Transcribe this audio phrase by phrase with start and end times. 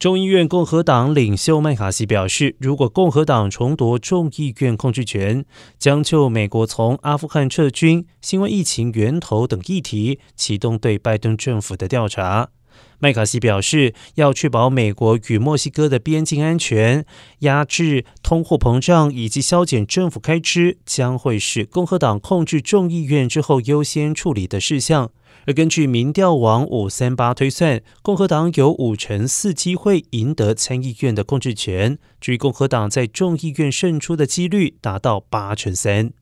[0.00, 5.44] 众议院共和党领袖麦卡锡表示，如果共和党重夺众议院控制权，
[5.78, 12.48] 将就美国从阿富汗撤军、新冠疫情源头等议题启动对拜登政府的调查。
[12.98, 17.04] 麦卡锡表示，要确保美国与墨西哥的边境安全、
[17.40, 25.10] 压制通货膨胀以及削减政府开支，将会是共和党控制众议院之后优先处理的事项。
[25.46, 36.12] 而根据民调网五三八推算，共和党有五成四机会赢得参议院的控制权，至于共和党在众议院胜出的几率达到八成三。